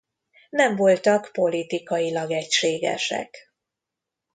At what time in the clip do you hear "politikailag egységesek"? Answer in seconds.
1.31-3.35